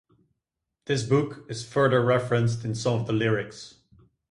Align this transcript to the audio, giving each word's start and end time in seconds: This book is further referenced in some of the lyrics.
This 0.85 1.03
book 1.03 1.45
is 1.47 1.63
further 1.63 2.03
referenced 2.03 2.65
in 2.65 2.73
some 2.73 2.99
of 3.01 3.05
the 3.05 3.13
lyrics. 3.13 3.75